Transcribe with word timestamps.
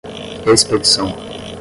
expedição 0.47 1.13